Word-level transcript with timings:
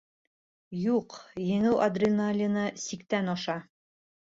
—Юҡ, 0.95 1.13
еңеү 1.51 1.75
адреналины 1.91 2.67
сиктән 2.89 3.35
аша! 3.41 3.65